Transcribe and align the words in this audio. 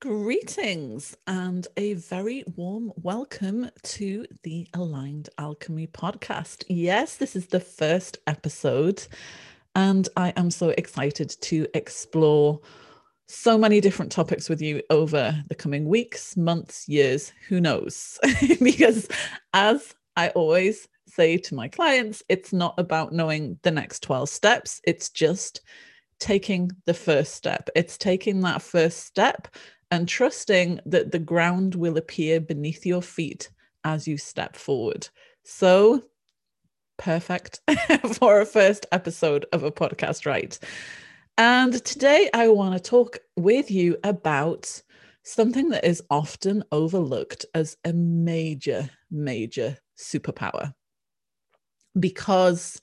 Greetings 0.00 1.16
and 1.26 1.66
a 1.76 1.94
very 1.94 2.44
warm 2.54 2.92
welcome 3.02 3.68
to 3.82 4.26
the 4.44 4.68
Aligned 4.74 5.28
Alchemy 5.38 5.88
podcast. 5.88 6.62
Yes, 6.68 7.16
this 7.16 7.34
is 7.34 7.48
the 7.48 7.58
first 7.58 8.18
episode, 8.28 9.04
and 9.74 10.08
I 10.16 10.32
am 10.36 10.52
so 10.52 10.68
excited 10.68 11.30
to 11.40 11.66
explore 11.74 12.60
so 13.26 13.58
many 13.58 13.80
different 13.80 14.12
topics 14.12 14.48
with 14.48 14.62
you 14.62 14.84
over 14.88 15.34
the 15.48 15.56
coming 15.56 15.88
weeks, 15.88 16.36
months, 16.36 16.88
years, 16.88 17.32
who 17.48 17.60
knows? 17.60 18.20
because 18.62 19.08
as 19.52 19.96
I 20.14 20.28
always 20.28 20.86
say 21.08 21.38
to 21.38 21.56
my 21.56 21.66
clients, 21.66 22.22
it's 22.28 22.52
not 22.52 22.74
about 22.78 23.12
knowing 23.12 23.58
the 23.62 23.72
next 23.72 24.04
12 24.04 24.28
steps, 24.28 24.80
it's 24.84 25.10
just 25.10 25.60
taking 26.20 26.70
the 26.84 26.94
first 26.94 27.34
step. 27.34 27.68
It's 27.74 27.98
taking 27.98 28.40
that 28.42 28.62
first 28.62 29.00
step 29.00 29.48
and 29.90 30.08
trusting 30.08 30.80
that 30.86 31.12
the 31.12 31.18
ground 31.18 31.74
will 31.74 31.96
appear 31.96 32.40
beneath 32.40 32.84
your 32.84 33.02
feet 33.02 33.50
as 33.84 34.06
you 34.06 34.18
step 34.18 34.56
forward. 34.56 35.08
So, 35.44 36.02
perfect 36.98 37.60
for 38.14 38.40
a 38.40 38.46
first 38.46 38.86
episode 38.92 39.46
of 39.52 39.62
a 39.62 39.70
podcast, 39.70 40.26
right? 40.26 40.58
And 41.38 41.72
today 41.84 42.28
I 42.34 42.48
want 42.48 42.74
to 42.74 42.90
talk 42.90 43.18
with 43.36 43.70
you 43.70 43.96
about 44.02 44.82
something 45.22 45.68
that 45.68 45.84
is 45.84 46.02
often 46.10 46.64
overlooked 46.72 47.46
as 47.54 47.76
a 47.84 47.92
major, 47.92 48.90
major 49.10 49.78
superpower. 49.96 50.74
Because 51.98 52.80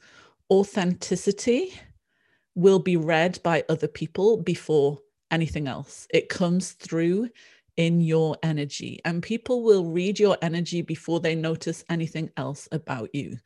authenticity 0.50 1.74
will 2.56 2.80
be 2.80 2.96
read 2.96 3.40
by 3.44 3.64
other 3.68 3.88
people 3.88 4.42
before 4.42 5.00
anything 5.32 5.68
else. 5.68 6.08
It 6.12 6.30
comes 6.30 6.72
through 6.74 7.30
in 7.78 8.00
your 8.00 8.38
energy, 8.42 9.02
and 9.04 9.22
people 9.22 9.64
will 9.64 9.86
read 9.86 10.18
your 10.18 10.38
energy 10.42 10.82
before 10.82 11.20
they 11.20 11.36
notice 11.36 11.84
anything 11.90 12.30
else 12.38 12.70
about 12.72 13.14
you. 13.14 13.38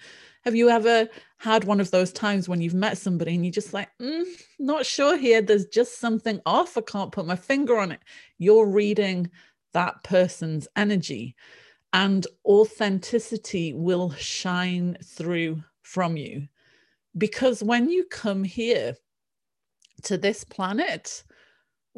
Have 0.44 0.56
you 0.56 0.70
ever 0.70 1.08
had 1.38 1.64
one 1.64 1.80
of 1.80 1.90
those 1.90 2.14
times 2.14 2.48
when 2.48 2.62
you've 2.62 2.76
met 2.76 2.98
somebody 2.98 3.34
and 3.34 3.44
you're 3.44 3.52
just 3.52 3.74
like, 3.74 3.90
mm, 4.00 4.24
not 4.60 4.86
sure 4.86 5.18
here, 5.18 5.42
there's 5.42 5.66
just 5.66 6.00
something 6.00 6.40
off, 6.46 6.78
I 6.78 6.82
can't 6.82 7.12
put 7.12 7.26
my 7.26 7.36
finger 7.36 7.80
on 7.80 7.92
it? 7.92 8.02
You're 8.38 8.68
reading 8.68 9.32
that 9.74 10.04
person's 10.04 10.68
energy, 10.76 11.36
and 11.92 12.28
authenticity 12.46 13.74
will 13.74 14.12
shine 14.12 14.96
through 15.04 15.64
from 15.82 16.18
you. 16.18 16.48
Because 17.18 17.64
when 17.64 17.90
you 17.90 18.06
come 18.06 18.44
here 18.44 18.96
to 20.04 20.18
this 20.18 20.44
planet, 20.44 21.24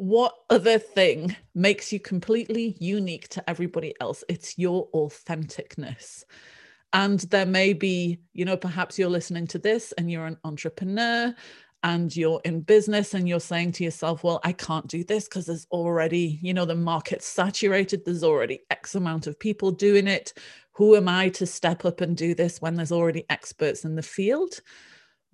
what 0.02 0.34
other 0.50 0.80
thing 0.80 1.36
makes 1.54 1.92
you 1.92 2.00
completely 2.00 2.76
unique 2.80 3.28
to 3.28 3.48
everybody 3.48 3.94
else? 4.00 4.24
It's 4.28 4.58
your 4.58 4.88
authenticness. 4.90 6.24
And 6.92 7.20
there 7.20 7.46
may 7.46 7.72
be, 7.72 8.18
you 8.32 8.44
know, 8.44 8.56
perhaps 8.56 8.98
you're 8.98 9.08
listening 9.08 9.46
to 9.46 9.60
this 9.60 9.92
and 9.92 10.10
you're 10.10 10.26
an 10.26 10.38
entrepreneur 10.42 11.32
and 11.84 12.16
you're 12.16 12.40
in 12.44 12.62
business 12.62 13.14
and 13.14 13.28
you're 13.28 13.38
saying 13.38 13.72
to 13.72 13.84
yourself, 13.84 14.24
well, 14.24 14.40
I 14.42 14.50
can't 14.50 14.88
do 14.88 15.04
this 15.04 15.28
because 15.28 15.46
there's 15.46 15.68
already, 15.70 16.40
you 16.42 16.52
know, 16.52 16.64
the 16.64 16.74
market's 16.74 17.28
saturated. 17.28 18.04
There's 18.04 18.24
already 18.24 18.58
X 18.70 18.96
amount 18.96 19.28
of 19.28 19.38
people 19.38 19.70
doing 19.70 20.08
it. 20.08 20.32
Who 20.72 20.96
am 20.96 21.08
I 21.08 21.28
to 21.28 21.46
step 21.46 21.84
up 21.84 22.00
and 22.00 22.16
do 22.16 22.34
this 22.34 22.60
when 22.60 22.74
there's 22.74 22.90
already 22.90 23.24
experts 23.30 23.84
in 23.84 23.94
the 23.94 24.02
field? 24.02 24.62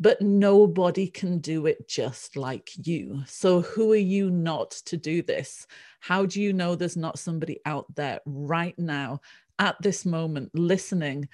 But 0.00 0.22
nobody 0.22 1.08
can 1.08 1.38
do 1.38 1.66
it 1.66 1.88
just 1.88 2.36
like 2.36 2.70
you. 2.86 3.22
So, 3.26 3.62
who 3.62 3.92
are 3.92 3.96
you 3.96 4.30
not 4.30 4.70
to 4.86 4.96
do 4.96 5.22
this? 5.22 5.66
How 6.00 6.26
do 6.26 6.40
you 6.40 6.52
know 6.52 6.74
there's 6.74 6.96
not 6.96 7.18
somebody 7.18 7.60
out 7.64 7.92
there 7.94 8.20
right 8.24 8.78
now 8.78 9.20
at 9.58 9.76
this 9.82 10.06
moment 10.06 10.50
listening, 10.54 11.28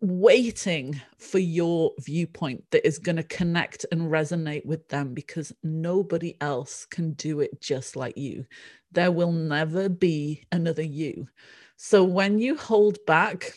waiting 0.00 1.00
for 1.18 1.38
your 1.38 1.92
viewpoint 2.00 2.64
that 2.70 2.86
is 2.86 2.98
going 2.98 3.16
to 3.16 3.22
connect 3.22 3.86
and 3.92 4.02
resonate 4.02 4.66
with 4.66 4.88
them 4.88 5.14
because 5.14 5.52
nobody 5.62 6.36
else 6.40 6.86
can 6.86 7.12
do 7.12 7.40
it 7.40 7.60
just 7.60 7.94
like 7.94 8.16
you? 8.18 8.44
There 8.90 9.12
will 9.12 9.32
never 9.32 9.88
be 9.88 10.44
another 10.50 10.82
you. 10.82 11.28
So, 11.76 12.02
when 12.02 12.40
you 12.40 12.56
hold 12.56 12.98
back, 13.06 13.52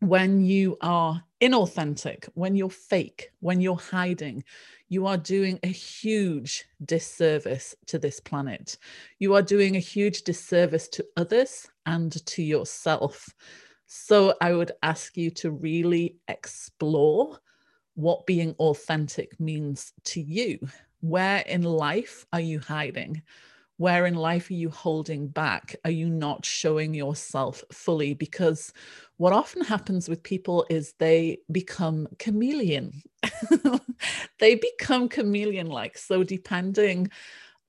when 0.00 0.40
you 0.40 0.76
are 0.80 1.22
inauthentic, 1.40 2.28
when 2.34 2.54
you're 2.56 2.70
fake, 2.70 3.30
when 3.40 3.60
you're 3.60 3.76
hiding, 3.76 4.44
you 4.88 5.06
are 5.06 5.16
doing 5.16 5.58
a 5.62 5.68
huge 5.68 6.64
disservice 6.84 7.74
to 7.86 7.98
this 7.98 8.20
planet. 8.20 8.76
You 9.18 9.34
are 9.34 9.42
doing 9.42 9.76
a 9.76 9.80
huge 9.80 10.22
disservice 10.22 10.88
to 10.88 11.06
others 11.16 11.68
and 11.86 12.12
to 12.26 12.42
yourself. 12.42 13.28
So 13.86 14.34
I 14.40 14.52
would 14.52 14.72
ask 14.82 15.16
you 15.16 15.30
to 15.32 15.50
really 15.50 16.16
explore 16.28 17.38
what 17.94 18.26
being 18.26 18.54
authentic 18.58 19.38
means 19.38 19.92
to 20.04 20.20
you. 20.20 20.58
Where 21.00 21.40
in 21.40 21.62
life 21.62 22.26
are 22.32 22.40
you 22.40 22.60
hiding? 22.60 23.22
Where 23.80 24.04
in 24.04 24.14
life 24.14 24.50
are 24.50 24.52
you 24.52 24.68
holding 24.68 25.28
back? 25.28 25.74
Are 25.86 25.90
you 25.90 26.10
not 26.10 26.44
showing 26.44 26.92
yourself 26.92 27.64
fully? 27.72 28.12
Because 28.12 28.74
what 29.16 29.32
often 29.32 29.64
happens 29.64 30.06
with 30.06 30.22
people 30.22 30.66
is 30.68 30.92
they 30.98 31.38
become 31.50 32.06
chameleon. 32.18 32.92
they 34.38 34.56
become 34.56 35.08
chameleon 35.08 35.68
like. 35.68 35.96
So, 35.96 36.22
depending 36.22 37.10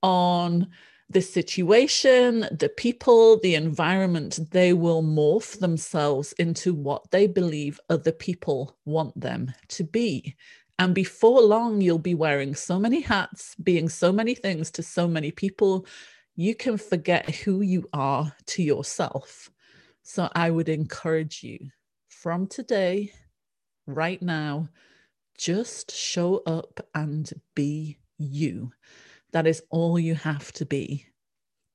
on 0.02 0.68
the 1.08 1.22
situation, 1.22 2.40
the 2.58 2.70
people, 2.76 3.38
the 3.40 3.54
environment, 3.54 4.38
they 4.50 4.74
will 4.74 5.02
morph 5.02 5.60
themselves 5.60 6.34
into 6.34 6.74
what 6.74 7.10
they 7.10 7.26
believe 7.26 7.80
other 7.88 8.12
people 8.12 8.76
want 8.84 9.18
them 9.18 9.50
to 9.68 9.84
be. 9.84 10.36
And 10.82 10.96
before 10.96 11.40
long, 11.42 11.80
you'll 11.80 12.00
be 12.00 12.16
wearing 12.16 12.56
so 12.56 12.76
many 12.76 13.02
hats, 13.02 13.54
being 13.62 13.88
so 13.88 14.10
many 14.10 14.34
things 14.34 14.68
to 14.72 14.82
so 14.82 15.06
many 15.06 15.30
people, 15.30 15.86
you 16.34 16.56
can 16.56 16.76
forget 16.76 17.30
who 17.36 17.60
you 17.60 17.88
are 17.92 18.34
to 18.46 18.64
yourself. 18.64 19.48
So 20.02 20.28
I 20.34 20.50
would 20.50 20.68
encourage 20.68 21.44
you 21.44 21.68
from 22.08 22.48
today, 22.48 23.12
right 23.86 24.20
now, 24.20 24.70
just 25.38 25.94
show 25.94 26.38
up 26.46 26.80
and 26.96 27.32
be 27.54 27.98
you. 28.18 28.72
That 29.30 29.46
is 29.46 29.62
all 29.70 30.00
you 30.00 30.16
have 30.16 30.50
to 30.54 30.66
be. 30.66 31.06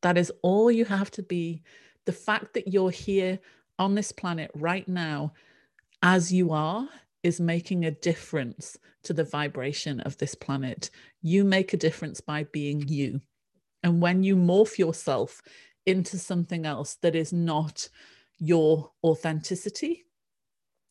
That 0.02 0.18
is 0.18 0.34
all 0.42 0.70
you 0.70 0.84
have 0.84 1.12
to 1.12 1.24
be. 1.24 1.64
The 2.04 2.12
fact 2.12 2.56
that 2.56 2.68
you're 2.68 2.92
here 2.92 3.40
on 3.80 3.96
this 3.96 4.12
planet 4.12 4.52
right 4.54 4.86
now, 4.86 5.32
as 6.04 6.34
you 6.34 6.52
are, 6.52 6.90
is 7.24 7.40
making 7.40 7.86
a 7.86 7.92
difference 7.92 8.78
to 9.04 9.14
the 9.14 9.24
vibration 9.24 10.00
of 10.02 10.18
this 10.18 10.36
planet. 10.36 10.90
You 11.22 11.44
make 11.44 11.74
a 11.74 11.78
difference 11.78 12.22
by 12.22 12.44
being 12.46 12.88
you. 12.88 13.22
And 13.84 14.02
when 14.02 14.24
you 14.24 14.36
morph 14.36 14.78
yourself 14.78 15.42
into 15.86 16.18
something 16.18 16.66
else 16.66 16.98
that 17.02 17.16
is 17.16 17.32
not 17.32 17.90
your 18.38 18.92
authenticity, 19.04 20.06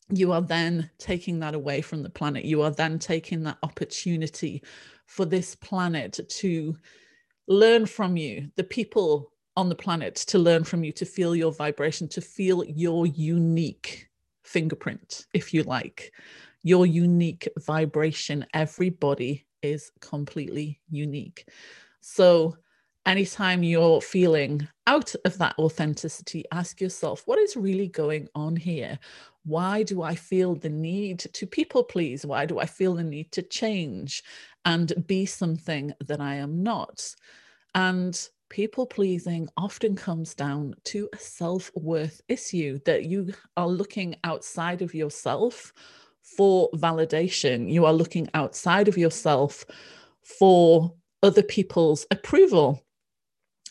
you 0.09 0.31
are 0.31 0.41
then 0.41 0.89
taking 0.97 1.39
that 1.39 1.53
away 1.53 1.81
from 1.81 2.01
the 2.01 2.09
planet. 2.09 2.45
You 2.45 2.61
are 2.61 2.71
then 2.71 2.97
taking 2.97 3.43
that 3.43 3.57
opportunity 3.63 4.63
for 5.05 5.25
this 5.25 5.55
planet 5.55 6.19
to 6.27 6.75
learn 7.47 7.85
from 7.85 8.17
you, 8.17 8.49
the 8.55 8.63
people 8.63 9.31
on 9.55 9.69
the 9.69 9.75
planet 9.75 10.15
to 10.15 10.39
learn 10.39 10.63
from 10.63 10.83
you, 10.83 10.91
to 10.93 11.05
feel 11.05 11.35
your 11.35 11.51
vibration, 11.51 12.07
to 12.09 12.21
feel 12.21 12.63
your 12.65 13.05
unique 13.07 14.07
fingerprint, 14.47 15.27
if 15.33 15.53
you 15.53 15.63
like, 15.63 16.11
your 16.63 16.85
unique 16.85 17.47
vibration. 17.59 18.45
Everybody 18.53 19.45
is 19.61 19.91
completely 20.01 20.79
unique. 20.89 21.49
So, 22.01 22.57
anytime 23.05 23.63
you're 23.63 24.01
feeling 24.01 24.67
out 24.85 25.13
of 25.25 25.37
that 25.37 25.55
authenticity, 25.59 26.45
ask 26.51 26.81
yourself, 26.81 27.23
what 27.25 27.39
is 27.39 27.55
really 27.55 27.87
going 27.87 28.27
on 28.35 28.55
here? 28.55 28.99
Why 29.43 29.83
do 29.83 30.01
I 30.01 30.15
feel 30.15 30.55
the 30.55 30.69
need 30.69 31.19
to 31.19 31.47
people 31.47 31.83
please? 31.83 32.25
Why 32.25 32.45
do 32.45 32.59
I 32.59 32.65
feel 32.65 32.95
the 32.95 33.03
need 33.03 33.31
to 33.33 33.41
change 33.41 34.23
and 34.65 34.91
be 35.07 35.25
something 35.25 35.93
that 36.05 36.19
I 36.19 36.35
am 36.35 36.63
not? 36.63 37.15
And 37.75 38.29
people 38.49 38.85
pleasing 38.85 39.49
often 39.57 39.95
comes 39.95 40.33
down 40.33 40.75
to 40.85 41.09
a 41.13 41.17
self 41.17 41.71
worth 41.75 42.21
issue 42.27 42.79
that 42.85 43.05
you 43.05 43.33
are 43.55 43.67
looking 43.67 44.15
outside 44.23 44.81
of 44.81 44.93
yourself 44.93 45.73
for 46.21 46.69
validation. 46.71 47.71
You 47.71 47.85
are 47.85 47.93
looking 47.93 48.29
outside 48.33 48.87
of 48.87 48.97
yourself 48.97 49.65
for 50.21 50.93
other 51.23 51.43
people's 51.43 52.05
approval. 52.11 52.83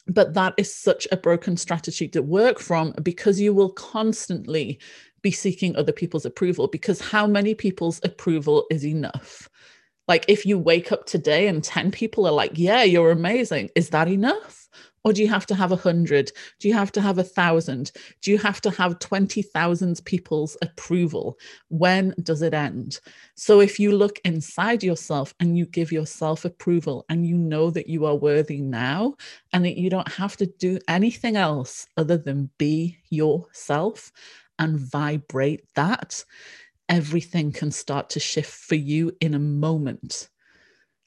But 0.09 0.35
that 0.35 0.55
is 0.57 0.73
such 0.73 1.09
a 1.11 1.17
broken 1.17 1.57
strategy 1.57 2.09
to 2.09 2.23
work 2.23 2.61
from 2.61 2.93
because 3.03 3.41
you 3.41 3.53
will 3.53 3.71
constantly 3.71 4.79
be 5.21 5.33
seeking 5.33 5.75
other 5.75 5.93
people's 5.93 6.25
approval. 6.25 6.69
Because 6.69 7.01
how 7.01 7.27
many 7.27 7.55
people's 7.55 8.01
approval 8.05 8.67
is 8.71 8.87
enough? 8.87 9.49
Like 10.09 10.25
if 10.29 10.47
you 10.47 10.59
wake 10.59 10.93
up 10.93 11.07
today 11.07 11.49
and 11.49 11.63
10 11.63 11.91
people 11.91 12.27
are 12.27 12.33
like, 12.33 12.53
yeah, 12.55 12.83
you're 12.83 13.11
amazing, 13.11 13.71
is 13.75 13.91
that 13.91 14.09
enough? 14.09 14.69
Or 15.05 15.13
do 15.13 15.23
you 15.23 15.29
have 15.29 15.47
to 15.47 15.55
have 15.55 15.71
a 15.71 15.77
hundred? 15.77 16.33
Do 16.59 16.67
you 16.67 16.75
have 16.75 16.91
to 16.93 17.01
have 17.01 17.19
a 17.19 17.23
thousand? 17.23 17.93
Do 18.23 18.33
you 18.33 18.39
have 18.39 18.61
to 18.63 18.73
have 18.73 18.99
20,000 18.99 20.05
people's 20.05 20.57
approval? 20.63 21.39
When 21.69 22.13
does 22.25 22.43
it 22.43 22.55
end? 22.55 22.99
So 23.37 23.61
if 23.61 23.79
you 23.79 23.93
look 23.93 24.19
inside 24.25 24.83
yourself 24.83 25.33
and 25.39 25.57
you 25.57 25.65
give 25.65 25.93
yourself 25.93 26.45
approval 26.45 27.05
and 27.09 27.25
you 27.25 27.37
know 27.39 27.71
that 27.71 27.87
you 27.87 28.05
are 28.05 28.17
worthy 28.17 28.61
now 28.61 29.15
and 29.53 29.65
that 29.65 29.79
you 29.79 29.91
don't 29.91 30.11
have 30.11 30.37
to 30.39 30.47
do 30.47 30.81
anything 30.89 31.37
else 31.37 31.87
other 31.97 32.17
than 32.19 32.51
be 32.59 32.99
yourself 33.09 34.11
and 34.59 34.79
vibrate 34.79 35.73
that, 35.75 36.25
everything 36.89 37.53
can 37.53 37.71
start 37.71 38.11
to 38.11 38.21
shift 38.21 38.53
for 38.53 38.75
you 38.75 39.17
in 39.21 39.35
a 39.35 39.39
moment. 39.39 40.29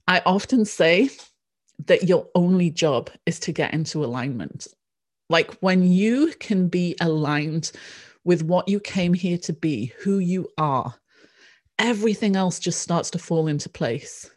I 0.07 0.21
often 0.25 0.65
say, 0.65 1.09
that 1.85 2.03
your 2.03 2.27
only 2.35 2.69
job 2.69 3.09
is 3.25 3.39
to 3.39 3.51
get 3.51 3.73
into 3.73 4.03
alignment. 4.03 4.67
Like 5.29 5.51
when 5.61 5.83
you 5.83 6.33
can 6.39 6.67
be 6.67 6.95
aligned 6.99 7.71
with 8.23 8.43
what 8.43 8.67
you 8.67 8.79
came 8.79 9.13
here 9.13 9.37
to 9.39 9.53
be, 9.53 9.93
who 9.99 10.19
you 10.19 10.49
are, 10.57 10.95
everything 11.77 12.35
else 12.35 12.59
just 12.59 12.81
starts 12.81 13.09
to 13.11 13.19
fall 13.19 13.47
into 13.47 13.69
place. 13.69 14.29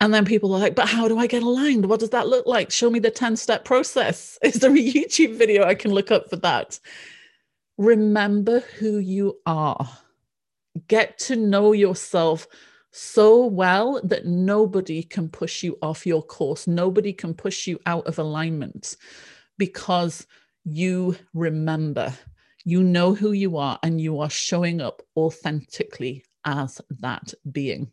And 0.00 0.12
then 0.12 0.24
people 0.24 0.54
are 0.54 0.58
like, 0.58 0.74
but 0.74 0.88
how 0.88 1.08
do 1.08 1.18
I 1.18 1.26
get 1.26 1.42
aligned? 1.42 1.86
What 1.86 2.00
does 2.00 2.10
that 2.10 2.28
look 2.28 2.46
like? 2.46 2.70
Show 2.70 2.90
me 2.90 2.98
the 2.98 3.10
10 3.10 3.36
step 3.36 3.64
process. 3.64 4.38
Is 4.42 4.54
there 4.54 4.70
a 4.70 4.74
YouTube 4.74 5.36
video 5.36 5.64
I 5.64 5.74
can 5.74 5.92
look 5.92 6.10
up 6.10 6.28
for 6.28 6.36
that? 6.36 6.78
Remember 7.78 8.60
who 8.78 8.98
you 8.98 9.38
are. 9.46 9.88
Get 10.88 11.18
to 11.20 11.36
know 11.36 11.72
yourself 11.72 12.46
so 12.90 13.44
well 13.44 14.00
that 14.04 14.24
nobody 14.26 15.02
can 15.02 15.28
push 15.28 15.62
you 15.62 15.78
off 15.82 16.06
your 16.06 16.22
course. 16.22 16.66
Nobody 16.66 17.12
can 17.12 17.34
push 17.34 17.66
you 17.66 17.78
out 17.86 18.06
of 18.06 18.18
alignment 18.18 18.96
because 19.58 20.26
you 20.64 21.16
remember, 21.34 22.12
you 22.64 22.82
know 22.82 23.14
who 23.14 23.32
you 23.32 23.58
are, 23.58 23.78
and 23.82 24.00
you 24.00 24.20
are 24.20 24.30
showing 24.30 24.80
up 24.80 25.02
authentically 25.16 26.24
as 26.44 26.80
that 27.00 27.32
being. 27.52 27.90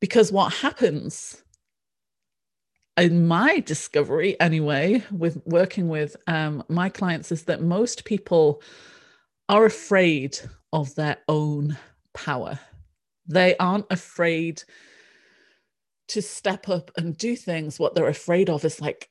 Because 0.00 0.32
what 0.32 0.52
happens 0.52 1.42
in 2.96 3.26
my 3.26 3.60
discovery, 3.60 4.38
anyway, 4.40 5.02
with 5.10 5.42
working 5.44 5.88
with 5.88 6.16
um, 6.26 6.62
my 6.68 6.88
clients, 6.88 7.32
is 7.32 7.44
that 7.44 7.60
most 7.60 8.04
people 8.04 8.62
are 9.48 9.66
afraid 9.66 10.38
of 10.72 10.94
their 10.94 11.18
own 11.28 11.76
power 12.14 12.58
they 13.30 13.56
aren't 13.58 13.86
afraid 13.90 14.62
to 16.08 16.20
step 16.20 16.68
up 16.68 16.90
and 16.96 17.16
do 17.16 17.36
things. 17.36 17.78
What 17.78 17.94
they're 17.94 18.08
afraid 18.08 18.50
of 18.50 18.64
is 18.64 18.80
like, 18.80 19.08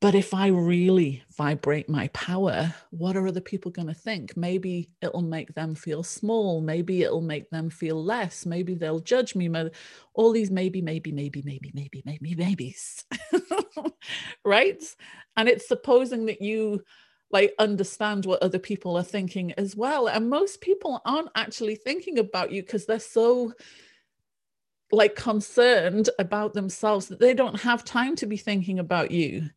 but 0.00 0.14
if 0.14 0.32
I 0.32 0.46
really 0.46 1.22
vibrate 1.36 1.88
my 1.88 2.08
power, 2.08 2.72
what 2.90 3.16
are 3.16 3.26
other 3.26 3.40
people 3.40 3.72
going 3.72 3.88
to 3.88 3.94
think? 3.94 4.36
Maybe 4.36 4.88
it'll 5.02 5.20
make 5.20 5.52
them 5.54 5.74
feel 5.74 6.02
small. 6.02 6.60
Maybe 6.60 7.02
it'll 7.02 7.20
make 7.20 7.50
them 7.50 7.68
feel 7.68 8.02
less. 8.02 8.46
Maybe 8.46 8.74
they'll 8.74 9.00
judge 9.00 9.34
me. 9.34 9.50
All 10.14 10.32
these 10.32 10.50
maybe, 10.50 10.80
maybe, 10.80 11.10
maybe, 11.10 11.42
maybe, 11.44 11.72
maybe, 11.74 12.02
maybe, 12.06 12.34
maybes. 12.36 13.04
right? 14.44 14.82
And 15.36 15.48
it's 15.48 15.66
supposing 15.66 16.26
that 16.26 16.40
you 16.40 16.82
like 17.30 17.54
understand 17.58 18.24
what 18.24 18.42
other 18.42 18.58
people 18.58 18.96
are 18.96 19.02
thinking 19.02 19.52
as 19.54 19.74
well 19.76 20.08
and 20.08 20.30
most 20.30 20.60
people 20.60 21.00
aren't 21.04 21.28
actually 21.34 21.74
thinking 21.74 22.18
about 22.18 22.52
you 22.52 22.62
because 22.62 22.86
they're 22.86 23.00
so 23.00 23.52
like 24.92 25.16
concerned 25.16 26.08
about 26.18 26.54
themselves 26.54 27.08
that 27.08 27.20
they 27.20 27.34
don't 27.34 27.60
have 27.60 27.84
time 27.84 28.16
to 28.16 28.26
be 28.26 28.36
thinking 28.36 28.78
about 28.78 29.10
you. 29.10 29.48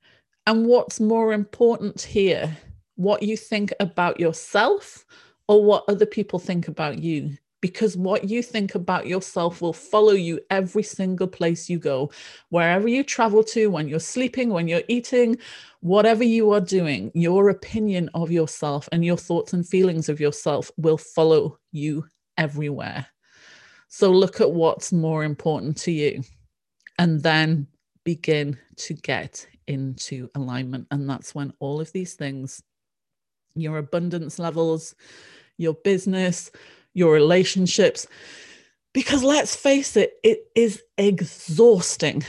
And 0.47 0.65
what's 0.65 0.99
more 0.99 1.33
important 1.33 2.01
here 2.01 2.57
what 2.95 3.23
you 3.23 3.37
think 3.37 3.71
about 3.79 4.19
yourself 4.19 5.05
or 5.47 5.63
what 5.63 5.85
other 5.87 6.05
people 6.05 6.37
think 6.37 6.67
about 6.67 6.99
you 6.99 7.37
because 7.61 7.97
what 7.97 8.29
you 8.29 8.41
think 8.41 8.75
about 8.75 9.07
yourself 9.07 9.61
will 9.61 9.73
follow 9.73 10.13
you 10.13 10.39
every 10.49 10.83
single 10.83 11.27
place 11.27 11.69
you 11.69 11.77
go, 11.77 12.11
wherever 12.49 12.87
you 12.87 13.03
travel 13.03 13.43
to, 13.43 13.67
when 13.67 13.87
you're 13.87 13.99
sleeping, 13.99 14.49
when 14.49 14.67
you're 14.67 14.83
eating, 14.87 15.37
whatever 15.81 16.23
you 16.23 16.51
are 16.51 16.61
doing, 16.61 17.11
your 17.13 17.49
opinion 17.49 18.09
of 18.13 18.31
yourself 18.31 18.87
and 18.91 19.03
your 19.03 19.17
thoughts 19.17 19.53
and 19.53 19.67
feelings 19.67 20.09
of 20.09 20.19
yourself 20.19 20.71
will 20.77 20.97
follow 20.97 21.59
you 21.71 22.05
everywhere. 22.37 23.05
So 23.89 24.11
look 24.11 24.39
at 24.39 24.51
what's 24.51 24.93
more 24.93 25.23
important 25.23 25.77
to 25.77 25.91
you 25.91 26.23
and 26.97 27.21
then 27.21 27.67
begin 28.03 28.57
to 28.77 28.93
get 28.93 29.45
into 29.67 30.29
alignment. 30.35 30.87
And 30.91 31.09
that's 31.09 31.35
when 31.35 31.53
all 31.59 31.81
of 31.81 31.91
these 31.91 32.13
things, 32.13 32.61
your 33.55 33.77
abundance 33.77 34.39
levels, 34.39 34.95
your 35.57 35.73
business, 35.73 36.51
your 36.93 37.13
relationships. 37.13 38.07
Because 38.93 39.23
let's 39.23 39.55
face 39.55 39.95
it, 39.95 40.13
it 40.23 40.45
is 40.55 40.81
exhausting, 40.97 42.23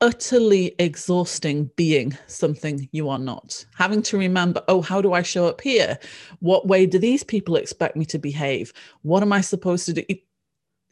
utterly 0.00 0.74
exhausting 0.78 1.70
being 1.76 2.16
something 2.26 2.88
you 2.92 3.08
are 3.08 3.18
not. 3.18 3.64
Having 3.74 4.02
to 4.02 4.18
remember, 4.18 4.62
oh, 4.68 4.82
how 4.82 5.00
do 5.00 5.14
I 5.14 5.22
show 5.22 5.46
up 5.46 5.60
here? 5.60 5.98
What 6.40 6.66
way 6.66 6.86
do 6.86 6.98
these 6.98 7.24
people 7.24 7.56
expect 7.56 7.96
me 7.96 8.04
to 8.06 8.18
behave? 8.18 8.72
What 9.02 9.22
am 9.22 9.32
I 9.32 9.40
supposed 9.40 9.86
to 9.86 9.94
do? 9.94 10.04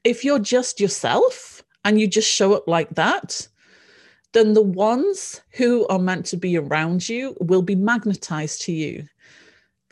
If 0.05 0.25
you're 0.25 0.39
just 0.39 0.81
yourself 0.81 1.63
and 1.85 2.01
you 2.01 2.07
just 2.09 2.31
show 2.31 2.55
up 2.55 2.67
like 2.67 2.91
that, 2.95 3.47
then 4.33 4.55
the 4.55 4.63
ones 4.63 5.43
who 5.51 5.87
are 5.89 5.99
meant 5.99 6.25
to 6.27 6.37
be 6.39 6.57
around 6.57 7.07
you 7.09 7.37
will 7.41 7.63
be 7.63 7.77
magnetized 7.77 8.63
to 8.63 8.73
you 8.73 9.07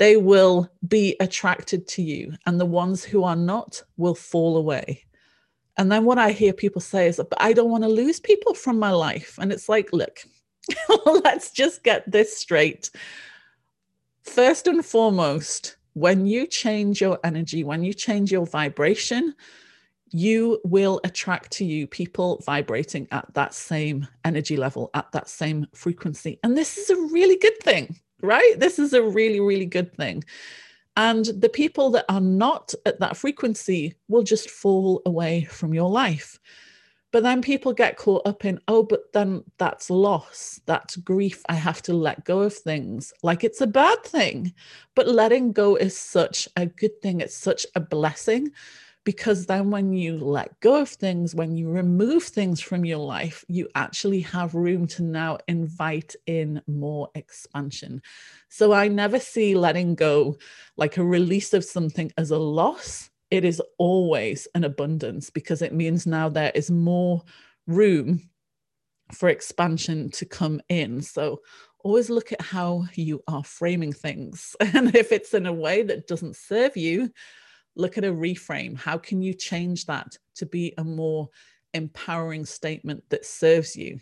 they 0.00 0.16
will 0.16 0.66
be 0.88 1.14
attracted 1.20 1.86
to 1.86 2.02
you, 2.02 2.32
and 2.46 2.58
the 2.58 2.64
ones 2.64 3.04
who 3.04 3.22
are 3.22 3.36
not 3.36 3.82
will 3.98 4.14
fall 4.14 4.56
away. 4.56 5.04
And 5.76 5.92
then 5.92 6.06
what 6.06 6.16
I 6.16 6.32
hear 6.32 6.54
people 6.54 6.80
say 6.80 7.06
is, 7.06 7.18
but 7.18 7.38
I 7.38 7.52
don't 7.52 7.70
want 7.70 7.84
to 7.84 7.90
lose 7.90 8.18
people 8.18 8.54
from 8.54 8.78
my 8.78 8.92
life. 8.92 9.38
And 9.38 9.52
it's 9.52 9.68
like, 9.68 9.92
look, 9.92 10.20
let's 11.22 11.50
just 11.50 11.84
get 11.84 12.10
this 12.10 12.34
straight. 12.34 12.90
First 14.22 14.66
and 14.66 14.82
foremost, 14.82 15.76
when 15.92 16.26
you 16.26 16.46
change 16.46 17.02
your 17.02 17.18
energy, 17.22 17.62
when 17.62 17.84
you 17.84 17.92
change 17.92 18.32
your 18.32 18.46
vibration, 18.46 19.34
you 20.12 20.62
will 20.64 21.02
attract 21.04 21.52
to 21.52 21.64
you 21.66 21.86
people 21.86 22.42
vibrating 22.46 23.06
at 23.10 23.32
that 23.34 23.52
same 23.52 24.08
energy 24.24 24.56
level, 24.56 24.88
at 24.94 25.12
that 25.12 25.28
same 25.28 25.66
frequency. 25.74 26.40
And 26.42 26.56
this 26.56 26.78
is 26.78 26.88
a 26.88 26.96
really 26.96 27.36
good 27.36 27.58
thing 27.62 28.00
right? 28.22 28.54
This 28.58 28.78
is 28.78 28.92
a 28.92 29.02
really, 29.02 29.40
really 29.40 29.66
good 29.66 29.94
thing. 29.94 30.24
And 30.96 31.26
the 31.26 31.48
people 31.48 31.90
that 31.90 32.04
are 32.08 32.20
not 32.20 32.74
at 32.84 33.00
that 33.00 33.16
frequency 33.16 33.94
will 34.08 34.22
just 34.22 34.50
fall 34.50 35.02
away 35.06 35.44
from 35.44 35.72
your 35.72 35.88
life. 35.88 36.38
But 37.12 37.24
then 37.24 37.42
people 37.42 37.72
get 37.72 37.96
caught 37.96 38.26
up 38.26 38.44
in, 38.44 38.60
oh, 38.68 38.84
but 38.84 39.12
then 39.12 39.42
that's 39.58 39.90
loss, 39.90 40.60
that's 40.66 40.96
grief. 40.96 41.42
I 41.48 41.54
have 41.54 41.82
to 41.82 41.92
let 41.92 42.24
go 42.24 42.40
of 42.40 42.54
things 42.54 43.12
like 43.22 43.42
it's 43.42 43.60
a 43.60 43.66
bad 43.66 44.04
thing. 44.04 44.52
But 44.94 45.08
letting 45.08 45.52
go 45.52 45.74
is 45.74 45.96
such 45.96 46.48
a 46.56 46.66
good 46.66 47.00
thing, 47.02 47.20
it's 47.20 47.36
such 47.36 47.66
a 47.74 47.80
blessing 47.80 48.52
because 49.04 49.46
then 49.46 49.70
when 49.70 49.92
you 49.92 50.18
let 50.18 50.58
go 50.60 50.82
of 50.82 50.88
things, 50.88 51.34
when 51.34 51.56
you 51.56 51.70
remove 51.70 52.22
things 52.24 52.60
from 52.60 52.84
your 52.84 52.98
life, 52.98 53.44
you 53.48 53.68
actually 53.74 54.20
have 54.20 54.54
room 54.54 54.86
to 54.88 55.02
now 55.02 55.38
invite 55.48 56.14
in 56.26 56.60
more 56.66 57.08
expansion. 57.14 58.02
So 58.48 58.72
I 58.72 58.88
never 58.88 59.18
see 59.18 59.54
letting 59.54 59.94
go 59.94 60.36
like 60.76 60.96
a 60.98 61.04
release 61.04 61.54
of 61.54 61.64
something 61.64 62.12
as 62.18 62.30
a 62.30 62.38
loss. 62.38 63.10
It 63.30 63.44
is 63.44 63.62
always 63.78 64.46
an 64.54 64.64
abundance 64.64 65.30
because 65.30 65.62
it 65.62 65.72
means 65.72 66.06
now 66.06 66.28
there 66.28 66.52
is 66.54 66.70
more 66.70 67.22
room 67.66 68.28
for 69.12 69.28
expansion 69.28 70.10
to 70.10 70.26
come 70.26 70.60
in. 70.68 71.00
So 71.00 71.40
always 71.82 72.10
look 72.10 72.32
at 72.32 72.42
how 72.42 72.84
you 72.94 73.22
are 73.26 73.44
framing 73.44 73.92
things. 73.92 74.54
And 74.74 74.94
if 74.94 75.10
it's 75.10 75.32
in 75.32 75.46
a 75.46 75.52
way 75.52 75.82
that 75.84 76.06
doesn't 76.06 76.36
serve 76.36 76.76
you, 76.76 77.10
look 77.76 77.98
at 77.98 78.04
a 78.04 78.12
reframe. 78.12 78.76
How 78.76 78.98
can 78.98 79.22
you 79.22 79.34
change 79.34 79.86
that 79.86 80.16
to 80.36 80.46
be 80.46 80.74
a 80.78 80.84
more 80.84 81.28
empowering 81.74 82.44
statement 82.44 83.04
that 83.10 83.24
serves 83.24 83.76
you? 83.76 84.00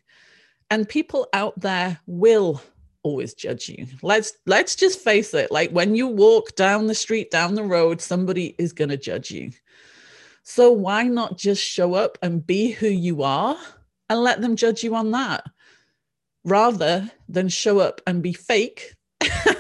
And 0.71 0.89
people 0.89 1.29
out 1.33 1.59
there 1.61 1.99
will 2.07 2.61
always 3.03 3.35
judge 3.35 3.69
you. 3.69 3.87
Let's 4.03 4.33
let's 4.47 4.77
just 4.77 5.01
face 5.01 5.33
it. 5.35 5.51
Like 5.51 5.71
when 5.71 5.95
you 5.95 6.07
walk 6.09 6.55
down 6.57 6.87
the 6.87 6.95
street, 6.95 7.31
down 7.31 7.55
the 7.55 7.65
road, 7.65 8.01
somebody 8.01 8.55
is 8.59 8.73
going 8.73 8.91
to 8.91 8.97
judge 8.97 9.31
you. 9.31 9.53
So 10.43 10.73
why 10.73 11.05
not 11.05 11.39
just 11.39 11.63
show 11.63 11.95
up 11.95 12.19
and 12.23 12.47
be 12.47 12.71
who 12.71 12.89
you 12.89 13.23
are 13.23 13.57
and 14.09 14.21
let 14.21 14.41
them 14.41 14.57
judge 14.57 14.83
you 14.83 14.95
on 14.95 15.11
that? 15.13 15.45
Rather 16.45 17.11
than 17.29 17.49
show 17.49 17.79
up 17.81 18.01
and 18.07 18.23
be 18.23 18.33
fake 18.33 18.95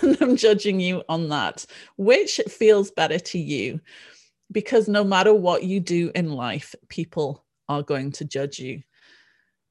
and 0.02 0.16
I'm 0.20 0.36
judging 0.36 0.80
you 0.80 1.02
on 1.08 1.28
that. 1.28 1.66
Which 1.96 2.40
feels 2.48 2.90
better 2.90 3.18
to 3.18 3.38
you? 3.38 3.80
Because 4.50 4.88
no 4.88 5.04
matter 5.04 5.34
what 5.34 5.64
you 5.64 5.80
do 5.80 6.10
in 6.14 6.32
life, 6.32 6.74
people 6.88 7.44
are 7.68 7.82
going 7.82 8.12
to 8.12 8.24
judge 8.24 8.58
you. 8.58 8.82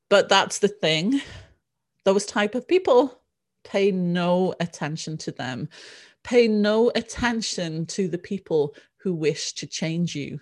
But 0.09 0.29
that's 0.29 0.59
the 0.59 0.67
thing 0.67 1.21
those 2.05 2.25
type 2.25 2.55
of 2.55 2.65
people, 2.65 3.19
pay 3.65 3.91
no 3.91 4.53
attention 4.61 5.17
to 5.17 5.31
them. 5.33 5.67
Pay 6.23 6.47
no 6.47 6.89
attention 6.95 7.85
to 7.87 8.07
the 8.07 8.17
people 8.17 8.75
who 8.95 9.13
wish 9.13 9.51
to 9.53 9.67
change 9.67 10.15
you. 10.15 10.39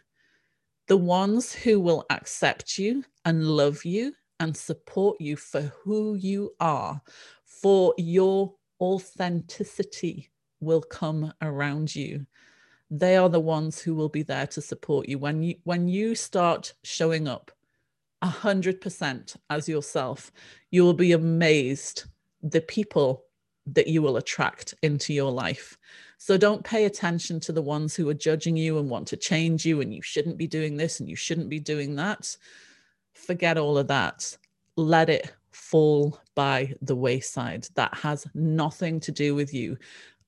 The 0.88 0.98
ones 0.98 1.54
who 1.54 1.80
will 1.80 2.06
accept 2.12 2.78
you 2.78 3.04
and 3.26 3.48
love 3.48 3.84
you 3.84 4.14
and 4.40 4.56
support 4.56 5.20
you 5.20 5.36
for 5.36 5.62
who 5.62 6.14
you 6.14 6.54
are, 6.60 7.02
for 7.46 7.96
your 7.98 8.54
authenticity 8.80 10.30
will 10.60 10.82
come 10.82 11.34
around 11.42 11.96
you. 11.96 12.26
They 12.92 13.18
are 13.18 13.30
the 13.30 13.40
ones 13.40 13.82
who 13.82 13.96
will 13.96 14.10
be 14.10 14.24
there 14.24 14.48
to 14.48 14.62
support 14.62 15.10
you. 15.10 15.18
When 15.18 15.42
you 15.42 15.56
when 15.64 15.88
you 15.88 16.16
start 16.16 16.74
showing 16.84 17.28
up 17.28 17.52
100% 18.24 19.36
as 19.50 19.70
yourself, 19.70 20.32
you 20.72 20.84
will 20.84 20.94
be 20.94 21.12
amazed 21.12 22.06
the 22.42 22.62
people 22.62 23.26
that 23.68 23.88
you 23.88 24.02
will 24.02 24.18
attract 24.18 24.76
into 24.84 25.14
your 25.14 25.32
life. 25.32 25.78
So 26.18 26.38
don't 26.38 26.64
pay 26.64 26.86
attention 26.86 27.40
to 27.42 27.52
the 27.52 27.62
ones 27.62 27.96
who 27.96 28.08
are 28.10 28.14
judging 28.14 28.56
you 28.56 28.78
and 28.78 28.90
want 28.90 29.08
to 29.10 29.18
change 29.18 29.66
you 29.66 29.82
and 29.82 29.94
you 29.94 30.02
shouldn't 30.02 30.38
be 30.38 30.48
doing 30.48 30.78
this 30.78 31.00
and 31.00 31.10
you 31.10 31.16
shouldn't 31.16 31.50
be 31.50 31.60
doing 31.60 31.96
that. 31.96 32.36
Forget 33.14 33.58
all 33.58 33.78
of 33.78 33.88
that. 33.88 34.38
Let 34.76 35.10
it 35.10 35.34
fall 35.70 36.20
by 36.36 36.74
the 36.82 36.96
wayside. 36.96 37.68
That 37.76 37.94
has 37.96 38.28
nothing 38.34 39.00
to 39.02 39.12
do 39.12 39.34
with 39.34 39.54
you. 39.54 39.78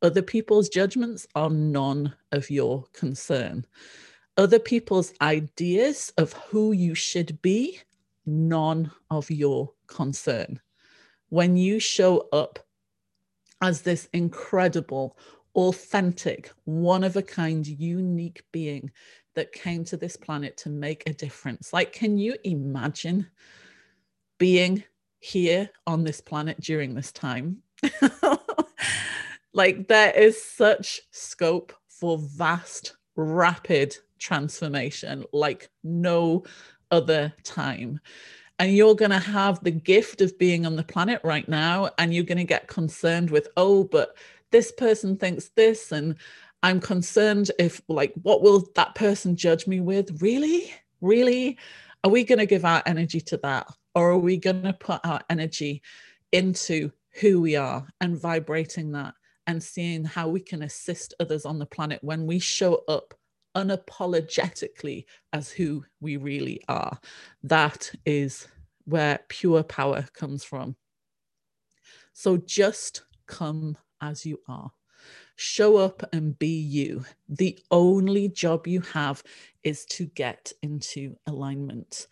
Other 0.02 0.22
people's 0.22 0.70
judgments 0.70 1.28
are 1.36 1.50
none 1.50 2.14
of 2.32 2.50
your 2.50 2.86
concern. 2.94 3.66
Other 4.36 4.60
people's 4.60 5.14
ideas 5.22 6.12
of 6.18 6.34
who 6.34 6.72
you 6.72 6.96
should 6.96 7.42
be, 7.42 7.80
none 8.26 8.92
of 9.10 9.30
your 9.30 9.74
concern. 9.88 10.60
When 11.30 11.58
you 11.58 11.80
show 11.80 12.28
up 12.32 12.60
as 13.62 13.82
this 13.82 14.08
incredible, 14.14 15.18
authentic, 15.56 16.52
one 16.66 17.04
of 17.04 17.16
a 17.16 17.24
kind, 17.24 17.66
unique 17.66 18.44
being 18.52 18.92
that 19.36 19.52
came 19.52 19.84
to 19.86 19.98
this 19.98 20.16
planet 20.16 20.58
to 20.58 20.70
make 20.70 21.04
a 21.08 21.14
difference. 21.14 21.74
Like, 21.74 21.94
can 21.94 22.18
you 22.18 22.36
imagine 22.44 23.28
being 24.38 24.84
here 25.20 25.70
on 25.86 26.04
this 26.04 26.22
planet 26.22 26.60
during 26.60 26.94
this 26.94 27.12
time? 27.12 27.58
like, 29.54 29.88
there 29.88 30.12
is 30.12 30.42
such 30.42 31.02
scope 31.12 31.74
for 31.88 32.18
vast, 32.18 32.96
rapid 33.16 33.96
transformation 34.20 35.24
like 35.34 35.70
no 35.84 36.44
other 36.92 37.34
time. 37.44 38.00
And 38.60 38.76
you're 38.76 38.96
going 38.96 39.12
to 39.12 39.20
have 39.20 39.64
the 39.64 39.72
gift 39.72 40.22
of 40.22 40.38
being 40.38 40.66
on 40.66 40.76
the 40.76 40.84
planet 40.84 41.22
right 41.24 41.48
now 41.48 41.90
and 41.98 42.14
you're 42.14 42.24
going 42.24 42.40
to 42.40 42.44
get 42.44 42.68
concerned 42.68 43.30
with 43.30 43.48
oh 43.56 43.84
but 43.84 44.18
this 44.52 44.72
person 44.72 45.16
thinks 45.16 45.50
this 45.50 45.92
and 45.92 46.16
i'm 46.64 46.80
concerned 46.80 47.52
if 47.60 47.82
like 47.88 48.14
what 48.24 48.42
will 48.42 48.68
that 48.76 48.96
person 48.96 49.36
judge 49.36 49.68
me 49.68 49.80
with? 49.80 50.22
Really? 50.22 50.74
Really? 51.02 51.58
Are 52.04 52.10
we 52.10 52.24
going 52.24 52.40
to 52.40 52.46
give 52.46 52.66
our 52.66 52.82
energy 52.86 53.22
to 53.22 53.38
that 53.38 53.68
or 53.98 54.12
are 54.12 54.18
we 54.20 54.38
going 54.38 54.62
to 54.62 54.74
put 54.74 55.02
our 55.04 55.20
energy 55.28 55.82
into 56.32 56.92
who 57.20 57.42
we 57.42 57.56
are 57.56 57.88
and 58.00 58.22
vibrating 58.22 58.92
that 58.92 59.16
and 59.48 59.62
seeing 59.64 60.06
how 60.06 60.28
we 60.28 60.40
can 60.40 60.62
assist 60.62 61.16
others 61.20 61.48
on 61.48 61.58
the 61.58 61.66
planet 61.66 61.98
when 62.04 62.28
we 62.28 62.38
show 62.38 62.84
up 62.88 63.16
unapologetically 63.56 65.06
as 65.34 65.50
who 65.50 65.84
we 66.00 66.16
really 66.16 66.62
are. 66.68 67.00
That 67.42 67.92
is 68.06 68.48
where 68.86 69.20
pure 69.30 69.64
power 69.64 70.06
comes 70.14 70.44
from. 70.44 70.76
So 72.14 72.38
just 72.38 73.02
come 73.26 73.78
as 74.00 74.28
you 74.28 74.40
are. 74.48 74.72
Show 75.38 75.78
up 75.78 76.04
and 76.14 76.38
be 76.38 76.60
you. 76.60 77.04
The 77.30 77.58
only 77.72 78.30
job 78.30 78.68
you 78.68 78.82
have 78.82 79.24
is 79.64 79.86
to 79.88 80.06
get 80.06 80.52
into 80.62 81.16
alignment. 81.26 82.06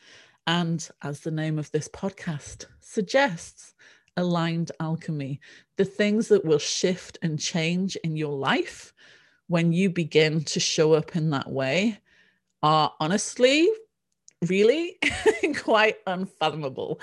And 0.47 0.87
as 1.01 1.21
the 1.21 1.31
name 1.31 1.57
of 1.57 1.71
this 1.71 1.87
podcast 1.87 2.65
suggests, 2.79 3.73
aligned 4.17 4.71
alchemy, 4.79 5.39
the 5.77 5.85
things 5.85 6.27
that 6.29 6.45
will 6.45 6.59
shift 6.59 7.17
and 7.21 7.39
change 7.39 7.95
in 7.97 8.15
your 8.15 8.37
life 8.37 8.93
when 9.47 9.73
you 9.73 9.89
begin 9.89 10.43
to 10.43 10.59
show 10.59 10.93
up 10.93 11.15
in 11.15 11.31
that 11.31 11.49
way 11.49 11.99
are 12.63 12.93
honestly 12.99 13.69
really 14.47 14.97
quite 15.57 15.97
unfathomable 16.07 16.99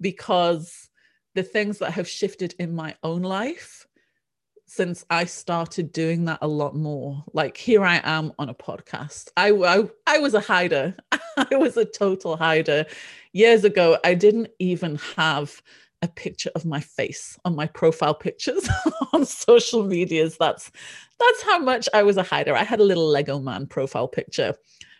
because 0.00 0.88
the 1.34 1.42
things 1.42 1.78
that 1.78 1.92
have 1.92 2.08
shifted 2.08 2.54
in 2.58 2.74
my 2.74 2.94
own 3.02 3.22
life 3.22 3.85
since 4.66 5.04
I 5.10 5.24
started 5.24 5.92
doing 5.92 6.24
that 6.24 6.40
a 6.42 6.48
lot 6.48 6.74
more. 6.74 7.24
Like 7.32 7.56
here 7.56 7.84
I 7.84 8.00
am 8.04 8.32
on 8.38 8.48
a 8.48 8.54
podcast. 8.54 9.30
I, 9.36 9.52
I, 9.52 9.88
I 10.06 10.18
was 10.18 10.34
a 10.34 10.40
hider. 10.40 10.94
I 11.36 11.56
was 11.56 11.76
a 11.76 11.84
total 11.84 12.36
hider. 12.36 12.84
Years 13.32 13.64
ago, 13.64 13.98
I 14.04 14.14
didn't 14.14 14.48
even 14.58 14.96
have 15.16 15.62
a 16.02 16.08
picture 16.08 16.50
of 16.54 16.64
my 16.66 16.80
face 16.80 17.38
on 17.44 17.54
my 17.54 17.66
profile 17.66 18.14
pictures 18.14 18.68
on 19.12 19.24
social 19.24 19.84
medias. 19.84 20.36
That's 20.36 20.70
that's 21.18 21.42
how 21.42 21.58
much 21.58 21.88
I 21.94 22.02
was 22.02 22.16
a 22.16 22.22
hider. 22.22 22.54
I 22.54 22.64
had 22.64 22.80
a 22.80 22.84
little 22.84 23.08
Lego 23.08 23.38
man 23.38 23.66
profile 23.66 24.08
picture, 24.08 24.54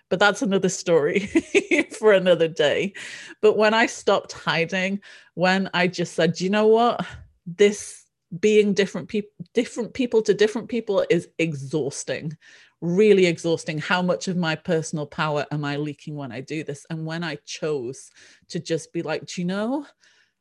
but 0.09 0.19
that's 0.19 0.43
another 0.43 0.69
story 0.69 1.21
for 1.99 2.13
another 2.13 2.49
day. 2.49 2.95
But 3.43 3.59
when 3.59 3.75
I 3.75 3.87
stopped 3.87 4.33
hiding, 4.33 5.01
when 5.35 5.69
I 5.75 5.89
just 5.89 6.15
said, 6.15 6.41
you 6.41 6.51
know 6.51 6.69
what, 6.69 7.05
this 7.47 8.06
being 8.41 8.75
different 8.75 9.09
people, 9.09 9.31
different 9.55 9.95
people 9.95 10.23
to 10.23 10.35
different 10.35 10.69
people 10.69 11.05
is 11.11 11.29
exhausting 11.39 12.37
really 12.83 13.25
exhausting 13.25 13.79
how 13.79 14.03
much 14.03 14.29
of 14.29 14.37
my 14.37 14.55
personal 14.55 15.07
power 15.07 15.47
am 15.51 15.65
i 15.65 15.77
leaking 15.77 16.15
when 16.15 16.31
i 16.31 16.43
do 16.43 16.63
this 16.63 16.85
and 16.91 17.07
when 17.07 17.25
i 17.25 17.35
chose 17.47 18.11
to 18.49 18.61
just 18.61 18.93
be 18.93 19.01
like 19.01 19.25
do 19.25 19.41
you 19.41 19.47
know 19.47 19.87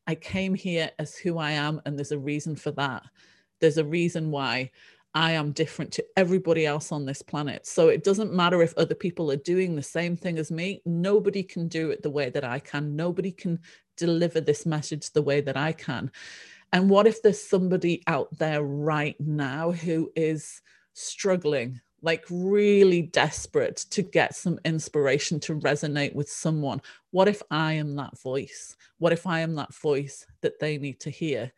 I 0.07 0.15
came 0.15 0.53
here 0.53 0.91
as 0.99 1.15
who 1.15 1.37
I 1.37 1.51
am, 1.51 1.81
and 1.85 1.97
there's 1.97 2.11
a 2.11 2.19
reason 2.19 2.55
for 2.55 2.71
that. 2.71 3.03
There's 3.59 3.77
a 3.77 3.85
reason 3.85 4.31
why 4.31 4.71
I 5.13 5.31
am 5.31 5.51
different 5.51 5.93
to 5.93 6.05
everybody 6.17 6.65
else 6.65 6.91
on 6.91 7.05
this 7.05 7.21
planet. 7.21 7.65
So 7.65 7.87
it 7.87 8.03
doesn't 8.03 8.33
matter 8.33 8.61
if 8.61 8.73
other 8.75 8.95
people 8.95 9.31
are 9.31 9.37
doing 9.37 9.75
the 9.75 9.83
same 9.83 10.17
thing 10.17 10.37
as 10.37 10.51
me. 10.51 10.81
Nobody 10.85 11.41
can 11.41 11.67
do 11.67 11.89
it 11.89 12.03
the 12.03 12.09
way 12.09 12.29
that 12.29 12.43
I 12.43 12.59
can. 12.59 12.95
Nobody 12.95 13.31
can 13.31 13.59
deliver 13.97 14.41
this 14.41 14.65
message 14.65 15.11
the 15.11 15.21
way 15.21 15.41
that 15.41 15.57
I 15.57 15.71
can. 15.71 16.11
And 16.73 16.89
what 16.89 17.07
if 17.07 17.21
there's 17.21 17.41
somebody 17.41 18.03
out 18.07 18.37
there 18.37 18.63
right 18.63 19.15
now 19.19 19.71
who 19.71 20.11
is 20.15 20.61
struggling 20.93 21.81
like 22.05 22.23
really 22.29 23.01
desperate 23.01 23.77
to 23.89 24.03
get 24.03 24.35
some 24.35 24.59
inspiration 24.63 25.39
to 25.39 25.55
resonate 25.55 26.13
with 26.13 26.29
someone. 26.29 26.79
What 27.09 27.27
if 27.27 27.41
I 27.49 27.73
am 27.73 27.95
that 27.95 28.19
voice? 28.19 28.77
What 28.99 29.11
if 29.11 29.25
I 29.25 29.39
am 29.39 29.55
that 29.55 29.73
voice 29.73 30.27
that 30.41 30.59
they 30.59 30.77
need 30.77 30.99
to 30.99 31.09
hear? 31.09 31.51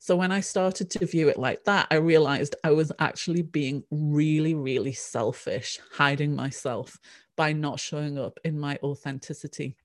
So 0.00 0.16
when 0.16 0.32
I 0.32 0.40
started 0.40 0.90
to 0.90 1.06
view 1.06 1.28
it 1.28 1.38
like 1.38 1.62
that, 1.64 1.86
I 1.92 1.96
realized 1.96 2.56
I 2.64 2.72
was 2.72 2.90
actually 2.98 3.42
being 3.42 3.84
really, 3.92 4.54
really 4.54 4.92
selfish, 4.92 5.78
hiding 5.92 6.34
myself 6.34 6.98
by 7.36 7.52
not 7.52 7.78
showing 7.78 8.18
up 8.18 8.40
in 8.44 8.58
my 8.58 8.80
authenticity. 8.82 9.76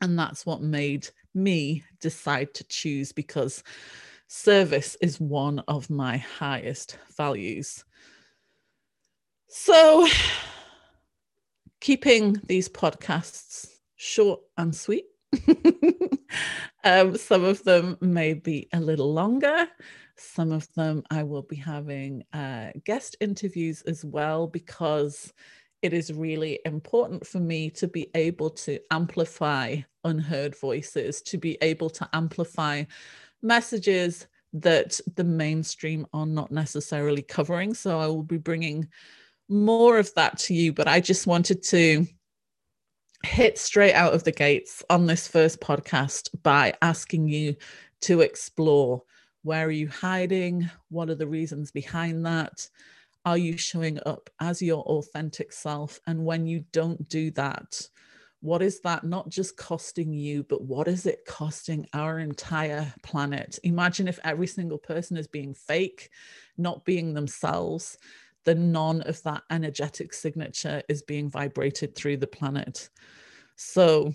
And 0.00 0.18
that's 0.18 0.44
what 0.44 0.60
made 0.60 1.08
me 1.34 1.84
decide 2.00 2.54
to 2.54 2.64
choose 2.64 3.12
because 3.12 3.62
service 4.28 4.96
is 5.00 5.20
one 5.20 5.58
of 5.68 5.90
my 5.90 6.16
highest 6.16 6.98
values. 7.16 7.84
So, 9.48 10.06
keeping 11.80 12.40
these 12.46 12.68
podcasts 12.68 13.66
short 13.96 14.40
and 14.56 14.74
sweet. 14.74 15.06
um, 16.84 17.16
some 17.16 17.44
of 17.44 17.62
them 17.64 17.96
may 18.00 18.34
be 18.34 18.68
a 18.72 18.80
little 18.80 19.12
longer. 19.12 19.66
Some 20.16 20.52
of 20.52 20.72
them 20.74 21.02
I 21.10 21.22
will 21.22 21.42
be 21.42 21.56
having 21.56 22.22
uh, 22.32 22.70
guest 22.84 23.16
interviews 23.20 23.82
as 23.82 24.04
well 24.04 24.46
because 24.46 25.32
it 25.82 25.92
is 25.92 26.12
really 26.12 26.60
important 26.64 27.26
for 27.26 27.40
me 27.40 27.70
to 27.70 27.88
be 27.88 28.10
able 28.14 28.50
to 28.50 28.78
amplify 28.90 29.76
unheard 30.04 30.56
voices, 30.56 31.22
to 31.22 31.38
be 31.38 31.56
able 31.62 31.90
to 31.90 32.08
amplify 32.12 32.84
messages 33.42 34.26
that 34.52 35.00
the 35.16 35.24
mainstream 35.24 36.06
are 36.12 36.26
not 36.26 36.50
necessarily 36.50 37.22
covering. 37.22 37.72
So 37.72 37.98
I 37.98 38.06
will 38.06 38.22
be 38.22 38.36
bringing 38.36 38.88
more 39.48 39.98
of 39.98 40.12
that 40.14 40.38
to 40.38 40.54
you, 40.54 40.72
but 40.72 40.88
I 40.88 41.00
just 41.00 41.26
wanted 41.26 41.62
to 41.64 42.06
hit 43.22 43.58
straight 43.58 43.94
out 43.94 44.14
of 44.14 44.24
the 44.24 44.32
gates 44.32 44.82
on 44.90 45.06
this 45.06 45.28
first 45.28 45.60
podcast 45.60 46.30
by 46.42 46.74
asking 46.82 47.28
you 47.28 47.56
to 48.02 48.20
explore 48.22 49.02
where 49.42 49.66
are 49.66 49.70
you 49.70 49.88
hiding? 49.88 50.68
What 50.90 51.08
are 51.10 51.14
the 51.14 51.26
reasons 51.26 51.70
behind 51.70 52.26
that? 52.26 52.68
Are 53.24 53.38
you 53.38 53.56
showing 53.58 53.98
up 54.06 54.30
as 54.40 54.62
your 54.62 54.82
authentic 54.82 55.52
self? 55.52 56.00
And 56.06 56.24
when 56.24 56.46
you 56.46 56.64
don't 56.72 57.08
do 57.08 57.30
that, 57.32 57.86
what 58.40 58.62
is 58.62 58.80
that 58.80 59.04
not 59.04 59.28
just 59.28 59.58
costing 59.58 60.14
you, 60.14 60.42
but 60.44 60.62
what 60.62 60.88
is 60.88 61.04
it 61.04 61.26
costing 61.26 61.86
our 61.92 62.18
entire 62.18 62.92
planet? 63.02 63.58
Imagine 63.64 64.08
if 64.08 64.18
every 64.24 64.46
single 64.46 64.78
person 64.78 65.18
is 65.18 65.26
being 65.26 65.52
fake, 65.52 66.08
not 66.56 66.86
being 66.86 67.12
themselves, 67.12 67.98
then 68.44 68.72
none 68.72 69.02
of 69.02 69.22
that 69.24 69.42
energetic 69.50 70.14
signature 70.14 70.82
is 70.88 71.02
being 71.02 71.30
vibrated 71.30 71.94
through 71.94 72.16
the 72.16 72.26
planet. 72.26 72.88
So 73.56 74.14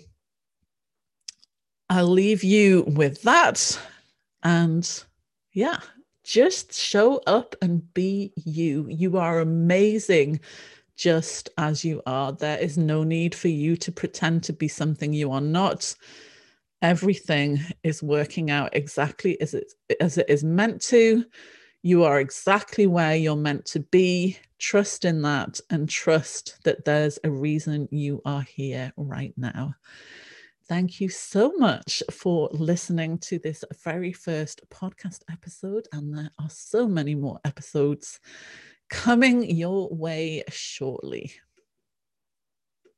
I'll 1.88 2.08
leave 2.08 2.42
you 2.42 2.82
with 2.88 3.22
that. 3.22 3.80
And 4.42 5.04
yeah, 5.52 5.78
just 6.26 6.74
show 6.74 7.18
up 7.26 7.54
and 7.62 7.94
be 7.94 8.32
you. 8.44 8.86
You 8.90 9.16
are 9.16 9.38
amazing 9.38 10.40
just 10.96 11.50
as 11.56 11.84
you 11.84 12.02
are. 12.04 12.32
There 12.32 12.58
is 12.58 12.76
no 12.76 13.04
need 13.04 13.32
for 13.34 13.48
you 13.48 13.76
to 13.76 13.92
pretend 13.92 14.42
to 14.44 14.52
be 14.52 14.66
something 14.66 15.12
you 15.12 15.30
are 15.30 15.40
not. 15.40 15.94
Everything 16.82 17.60
is 17.84 18.02
working 18.02 18.50
out 18.50 18.74
exactly 18.74 19.40
as 19.40 19.54
it, 19.54 19.72
as 20.00 20.18
it 20.18 20.28
is 20.28 20.42
meant 20.42 20.82
to. 20.82 21.24
You 21.82 22.02
are 22.02 22.18
exactly 22.18 22.88
where 22.88 23.14
you're 23.14 23.36
meant 23.36 23.64
to 23.66 23.80
be. 23.80 24.36
Trust 24.58 25.04
in 25.04 25.22
that 25.22 25.60
and 25.70 25.88
trust 25.88 26.58
that 26.64 26.84
there's 26.84 27.20
a 27.22 27.30
reason 27.30 27.88
you 27.92 28.20
are 28.24 28.42
here 28.42 28.92
right 28.96 29.32
now. 29.36 29.76
Thank 30.68 31.00
you 31.00 31.08
so 31.08 31.52
much 31.58 32.02
for 32.10 32.48
listening 32.52 33.18
to 33.18 33.38
this 33.38 33.62
very 33.84 34.12
first 34.12 34.68
podcast 34.68 35.20
episode. 35.30 35.86
And 35.92 36.16
there 36.16 36.30
are 36.40 36.50
so 36.50 36.88
many 36.88 37.14
more 37.14 37.38
episodes 37.44 38.18
coming 38.90 39.48
your 39.48 39.88
way 39.94 40.42
shortly. 40.50 41.32